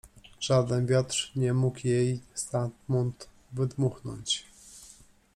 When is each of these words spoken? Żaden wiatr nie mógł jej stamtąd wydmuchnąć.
Żaden 0.39 0.85
wiatr 0.85 1.31
nie 1.35 1.53
mógł 1.53 1.87
jej 1.87 2.21
stamtąd 2.33 3.27
wydmuchnąć. 3.51 4.45